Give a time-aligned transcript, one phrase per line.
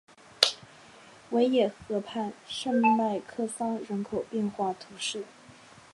[1.29, 5.25] 维耶河畔圣迈克桑人口变化图示